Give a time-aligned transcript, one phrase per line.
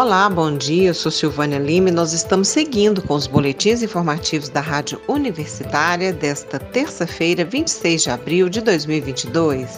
[0.00, 0.90] Olá, bom dia.
[0.90, 6.12] Eu sou Silvânia Lima e nós estamos seguindo com os boletins informativos da Rádio Universitária
[6.12, 9.76] desta terça-feira, 26 de abril de 2022.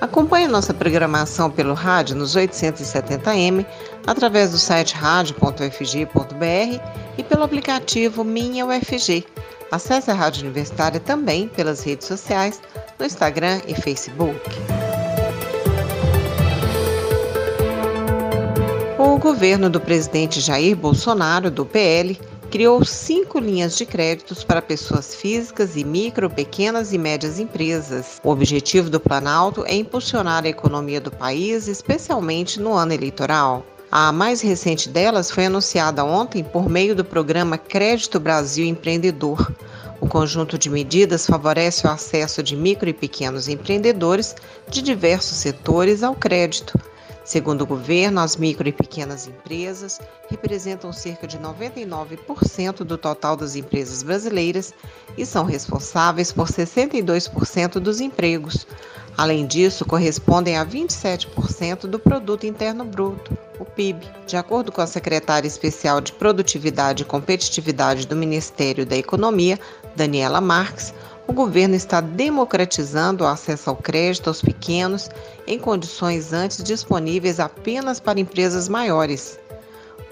[0.00, 3.66] Acompanhe nossa programação pelo rádio nos 870m,
[4.06, 6.80] através do site rádio.ufg.br
[7.18, 9.26] e pelo aplicativo Minha UFG.
[9.70, 12.58] Acesse a Rádio Universitária também pelas redes sociais,
[12.98, 14.40] no Instagram e Facebook.
[19.18, 22.16] O governo do presidente Jair Bolsonaro, do PL,
[22.52, 28.20] criou cinco linhas de créditos para pessoas físicas e micro, pequenas e médias empresas.
[28.22, 33.66] O objetivo do Planalto é impulsionar a economia do país, especialmente no ano eleitoral.
[33.90, 39.52] A mais recente delas foi anunciada ontem por meio do programa Crédito Brasil Empreendedor.
[40.00, 44.36] O conjunto de medidas favorece o acesso de micro e pequenos empreendedores
[44.70, 46.78] de diversos setores ao crédito
[47.28, 53.54] Segundo o governo, as micro e pequenas empresas representam cerca de 99% do total das
[53.54, 54.72] empresas brasileiras
[55.14, 58.66] e são responsáveis por 62% dos empregos.
[59.14, 64.06] Além disso, correspondem a 27% do produto interno bruto, o PIB.
[64.26, 69.60] De acordo com a secretária especial de Produtividade e Competitividade do Ministério da Economia,
[69.94, 70.94] Daniela Marques,
[71.28, 75.10] o governo está democratizando o acesso ao crédito aos pequenos
[75.46, 79.38] em condições antes disponíveis apenas para empresas maiores.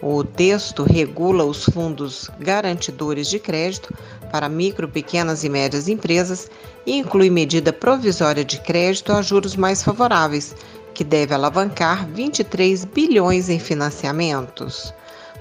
[0.03, 3.95] O texto regula os fundos garantidores de crédito
[4.31, 6.50] para micro, pequenas e médias empresas
[6.84, 10.55] e inclui medida provisória de crédito a juros mais favoráveis,
[10.92, 14.92] que deve alavancar 23 bilhões em financiamentos.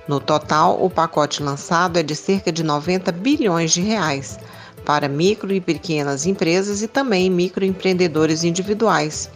[0.07, 4.39] No total, o pacote lançado é de cerca de 90 bilhões de reais
[4.85, 9.29] para micro e pequenas empresas e também microempreendedores individuais.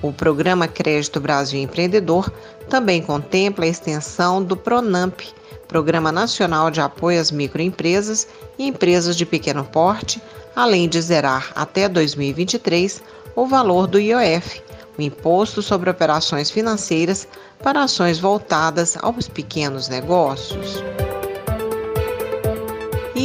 [0.00, 2.32] O programa Crédito Brasil Empreendedor
[2.68, 5.20] também contempla a extensão do PRONAMP,
[5.66, 10.22] Programa Nacional de Apoio às Microempresas e Empresas de Pequeno Porte,
[10.54, 13.02] além de zerar até 2023
[13.34, 14.62] o valor do IOF,
[14.96, 17.26] o Imposto sobre Operações Financeiras
[17.62, 20.93] para ações voltadas aos pequenos negócios.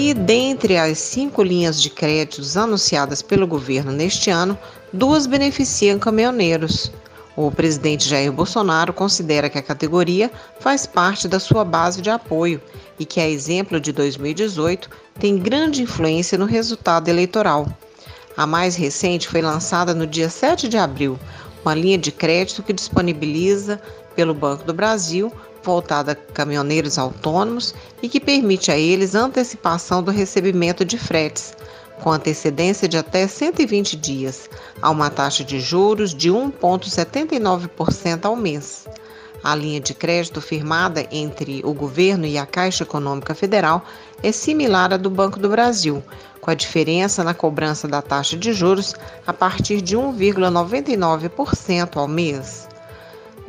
[0.02, 4.58] E dentre as cinco linhas de créditos anunciadas pelo governo neste ano,
[4.94, 6.90] duas beneficiam caminhoneiros.
[7.36, 12.62] O presidente Jair Bolsonaro considera que a categoria faz parte da sua base de apoio
[12.98, 14.90] e que, a exemplo de 2018,
[15.20, 17.68] tem grande influência no resultado eleitoral.
[18.38, 21.20] A mais recente foi lançada no dia 7 de abril,
[21.62, 23.82] uma linha de crédito que disponibiliza
[24.16, 25.30] pelo Banco do Brasil
[25.64, 31.54] voltada a caminhoneiros autônomos e que permite a eles antecipação do recebimento de fretes,
[32.02, 34.50] com antecedência de até 120 dias,
[34.82, 38.88] a uma taxa de juros de 1,79% ao mês.
[39.44, 43.86] A linha de crédito firmada entre o governo e a Caixa Econômica Federal
[44.22, 46.04] é similar à do Banco do Brasil,
[46.42, 48.94] com a diferença na cobrança da taxa de juros
[49.26, 52.69] a partir de 1,99% ao mês.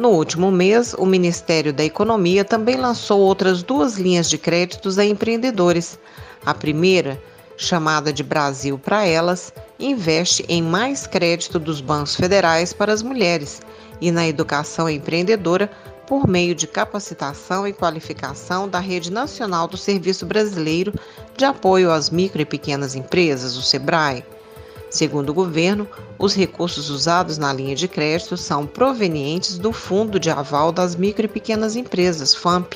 [0.00, 5.04] No último mês, o Ministério da Economia também lançou outras duas linhas de créditos a
[5.04, 5.98] empreendedores.
[6.42, 7.22] A primeira,
[7.54, 13.60] chamada de Brasil para Elas, investe em mais crédito dos bancos federais para as mulheres
[14.00, 15.70] e na educação empreendedora
[16.06, 20.94] por meio de capacitação e qualificação da Rede Nacional do Serviço Brasileiro
[21.36, 24.24] de Apoio às Micro e Pequenas Empresas, o SEBRAE.
[24.90, 25.86] Segundo o governo,
[26.18, 31.26] os recursos usados na linha de crédito são provenientes do Fundo de Aval das Micro
[31.26, 32.74] e Pequenas Empresas, FAMP,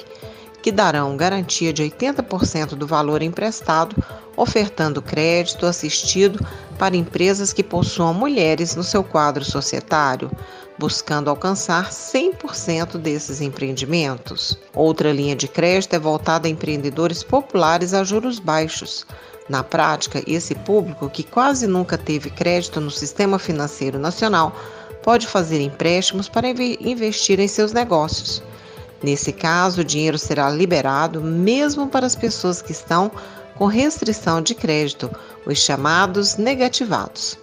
[0.62, 3.96] que darão garantia de 80% do valor emprestado,
[4.36, 6.38] ofertando crédito assistido
[6.78, 10.30] para empresas que possuam mulheres no seu quadro societário,
[10.78, 14.56] buscando alcançar 100% desses empreendimentos.
[14.72, 19.04] Outra linha de crédito é voltada a empreendedores populares a juros baixos
[19.48, 24.56] na prática, esse público, que quase nunca teve crédito no sistema financeiro nacional,
[25.02, 28.42] pode fazer empréstimos para investir em seus negócios.
[29.02, 33.10] Nesse caso, o dinheiro será liberado mesmo para as pessoas que estão
[33.54, 35.10] com restrição de crédito,
[35.46, 37.38] os chamados negativados.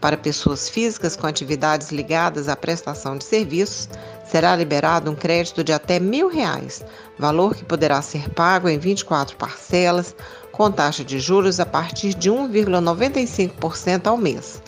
[0.00, 3.88] Para pessoas físicas com atividades ligadas à prestação de serviços,
[4.32, 6.82] será liberado um crédito de até mil reais,
[7.18, 10.16] valor que poderá ser pago em 24 parcelas
[10.50, 14.62] com taxa de juros a partir de 1,95% ao mês.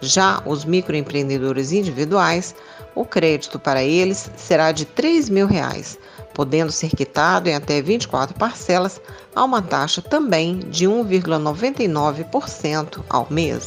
[0.00, 2.54] Já os microempreendedores individuais,
[2.94, 5.98] o crédito para eles será de 3 mil reais,
[6.32, 9.00] podendo ser quitado em até 24 parcelas
[9.34, 13.66] a uma taxa também de 1,99% ao mês.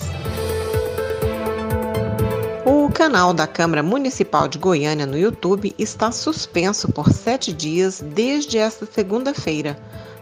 [3.02, 8.86] Canal da Câmara Municipal de Goiânia no YouTube está suspenso por sete dias desde esta
[8.86, 9.76] segunda-feira.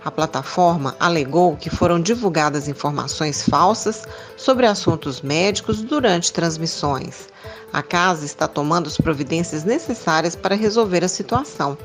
[0.06, 7.28] A plataforma alegou que foram divulgadas informações falsas sobre assuntos médicos durante transmissões.
[7.74, 11.78] A casa está tomando as providências necessárias para resolver a situação.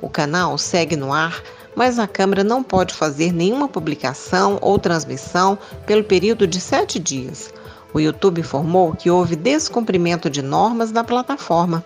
[0.00, 1.40] O canal segue no ar,
[1.76, 5.56] mas a Câmara não pode fazer nenhuma publicação ou transmissão
[5.86, 7.54] pelo período de sete dias.
[7.94, 11.84] O YouTube informou que houve descumprimento de normas da plataforma.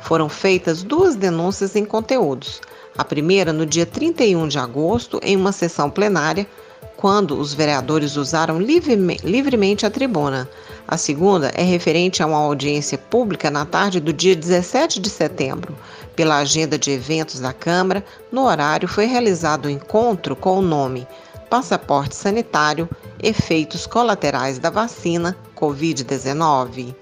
[0.00, 2.60] Foram feitas duas denúncias em conteúdos.
[2.96, 6.46] A primeira no dia 31 de agosto, em uma sessão plenária,
[6.96, 10.48] quando os vereadores usaram livremente a tribuna.
[10.86, 15.76] A segunda é referente a uma audiência pública na tarde do dia 17 de setembro.
[16.16, 20.62] Pela agenda de eventos da Câmara, no horário foi realizado o um encontro com o
[20.62, 21.06] nome
[21.48, 22.88] Passaporte Sanitário
[23.22, 26.94] Efeitos Colaterais da Vacina Covid-19.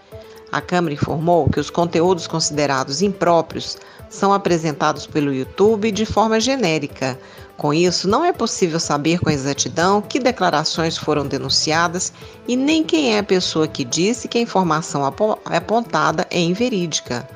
[0.52, 3.76] A Câmara informou que os conteúdos considerados impróprios
[4.08, 7.18] são apresentados pelo YouTube de forma genérica.
[7.56, 12.12] Com isso, não é possível saber com exatidão que declarações foram denunciadas
[12.46, 17.28] e nem quem é a pessoa que disse que a informação apontada é inverídica.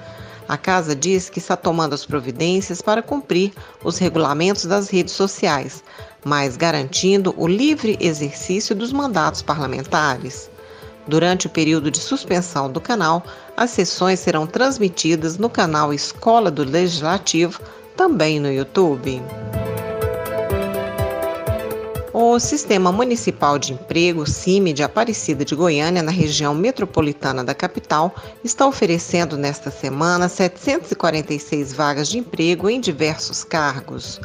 [0.50, 3.52] A casa diz que está tomando as providências para cumprir
[3.84, 5.84] os regulamentos das redes sociais,
[6.24, 10.50] mas garantindo o livre exercício dos mandatos parlamentares.
[11.06, 13.24] Durante o período de suspensão do canal,
[13.56, 17.60] as sessões serão transmitidas no canal Escola do Legislativo,
[17.96, 19.22] também no YouTube.
[22.12, 28.14] O Sistema Municipal de Emprego, CIMI, de Aparecida de Goiânia, na região metropolitana da capital,
[28.44, 34.20] está oferecendo nesta semana 746 vagas de emprego em diversos cargos.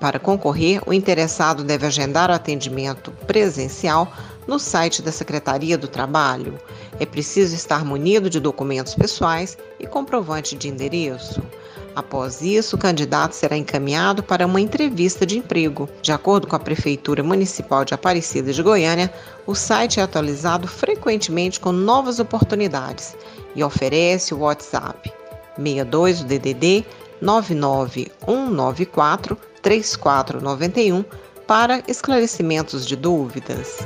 [0.00, 4.10] Para concorrer, o interessado deve agendar o atendimento presencial
[4.46, 6.58] no site da Secretaria do Trabalho.
[6.98, 11.42] É preciso estar munido de documentos pessoais e comprovante de endereço.
[11.94, 15.86] Após isso, o candidato será encaminhado para uma entrevista de emprego.
[16.00, 19.12] De acordo com a Prefeitura Municipal de Aparecida de Goiânia,
[19.46, 23.14] o site é atualizado frequentemente com novas oportunidades
[23.54, 25.12] e oferece o WhatsApp
[25.56, 26.86] 62 DDD
[27.20, 31.04] 99194 3491
[31.46, 33.78] para esclarecimentos de dúvidas.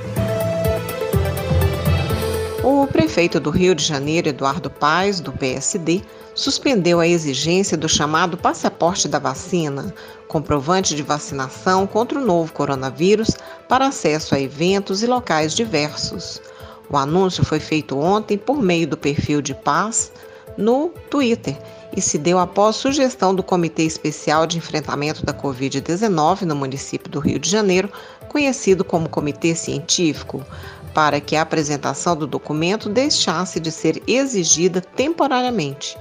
[2.63, 6.01] O prefeito do Rio de Janeiro, Eduardo Paes, do PSD,
[6.35, 9.95] suspendeu a exigência do chamado passaporte da vacina,
[10.29, 13.37] comprovante de vacinação contra o novo coronavírus,
[13.69, 16.41] para acesso a eventos e locais diversos.
[16.89, 20.11] O anúncio foi feito ontem por meio do perfil de Paz
[20.57, 21.57] no Twitter
[21.97, 27.21] e se deu após sugestão do Comitê Especial de Enfrentamento da Covid-19 no município do
[27.21, 27.91] Rio de Janeiro,
[28.29, 30.45] conhecido como Comitê Científico,
[30.93, 35.97] para que a apresentação do documento deixasse de ser exigida temporariamente.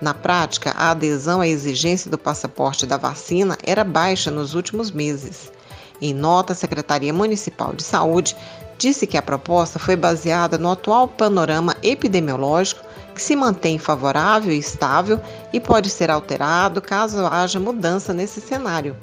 [0.00, 5.52] Na prática, a adesão à exigência do passaporte da vacina era baixa nos últimos meses.
[6.00, 8.34] Em nota, a Secretaria Municipal de Saúde
[8.78, 12.89] disse que a proposta foi baseada no atual panorama epidemiológico
[13.20, 15.20] que se mantém favorável e estável
[15.52, 18.96] e pode ser alterado caso haja mudança nesse cenário.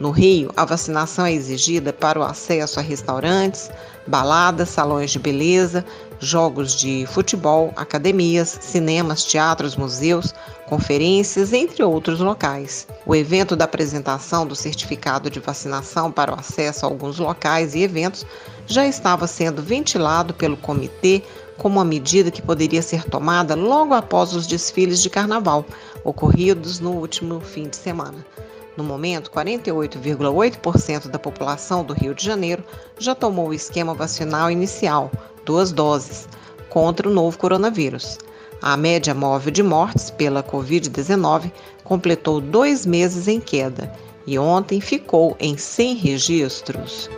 [0.00, 3.70] No Rio, a vacinação é exigida para o acesso a restaurantes,
[4.06, 5.84] baladas, salões de beleza,
[6.18, 10.34] jogos de futebol, academias, cinemas, teatros, museus,
[10.66, 12.88] conferências, entre outros locais.
[13.04, 17.82] O evento da apresentação do certificado de vacinação para o acesso a alguns locais e
[17.82, 18.24] eventos
[18.66, 21.22] já estava sendo ventilado pelo comitê
[21.62, 25.64] como uma medida que poderia ser tomada logo após os desfiles de carnaval
[26.02, 28.26] ocorridos no último fim de semana.
[28.76, 32.64] No momento, 48,8% da população do Rio de Janeiro
[32.98, 35.08] já tomou o esquema vacinal inicial,
[35.44, 36.28] duas doses,
[36.68, 38.18] contra o novo coronavírus.
[38.60, 41.52] A média móvel de mortes pela Covid-19
[41.84, 43.92] completou dois meses em queda
[44.26, 47.08] e ontem ficou em 100 registros.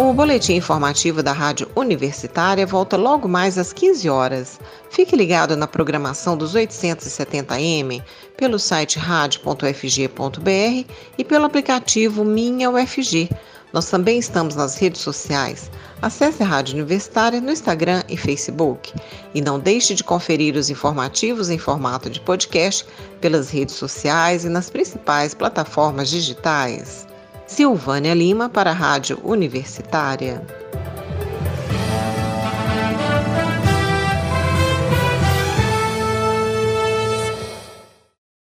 [0.00, 4.60] O boletim informativo da Rádio Universitária volta logo mais às 15 horas.
[4.88, 8.00] Fique ligado na programação dos 870M
[8.36, 13.28] pelo site rádio.fg.br e pelo aplicativo Minha UFG.
[13.72, 15.68] Nós também estamos nas redes sociais.
[16.00, 18.94] Acesse a Rádio Universitária no Instagram e Facebook.
[19.34, 22.86] E não deixe de conferir os informativos em formato de podcast
[23.20, 27.07] pelas redes sociais e nas principais plataformas digitais.
[27.48, 30.42] Silvânia Lima para a Rádio Universitária.